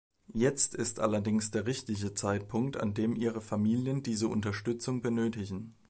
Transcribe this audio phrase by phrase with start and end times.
[0.33, 5.75] Jetzt ist allerdings der richtige Zeitpunkt, an dem ihre Familien diese Unterstützung benötigen.